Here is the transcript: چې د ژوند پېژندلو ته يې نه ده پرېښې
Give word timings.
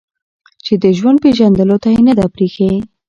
چې 0.65 0.73
د 0.83 0.85
ژوند 0.97 1.17
پېژندلو 1.23 1.77
ته 1.83 1.89
يې 1.93 2.01
نه 2.07 2.13
ده 2.17 2.25
پرېښې 2.35 2.71